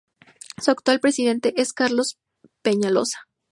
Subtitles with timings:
[0.59, 2.17] Su actual presidente es Carlos
[2.63, 3.27] Peñaloza.